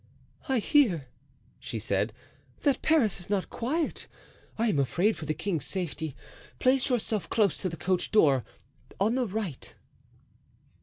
[0.49, 1.09] "I hear,"
[1.59, 2.11] she said,
[2.63, 4.07] "that Paris is not quiet.
[4.57, 6.15] I am afraid for the king's safety;
[6.57, 8.43] place yourself close to the coach door
[8.99, 9.75] on the right."